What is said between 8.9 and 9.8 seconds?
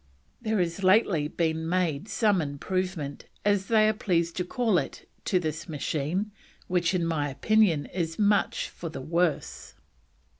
worse."